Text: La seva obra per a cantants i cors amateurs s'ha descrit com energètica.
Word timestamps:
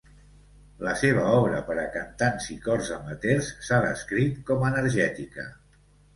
La 0.85 0.93
seva 1.01 1.25
obra 1.41 1.59
per 1.67 1.75
a 1.81 1.83
cantants 1.97 2.47
i 2.57 2.57
cors 2.65 2.91
amateurs 2.97 3.51
s'ha 3.69 3.81
descrit 3.87 4.43
com 4.51 4.67
energètica. 4.73 5.49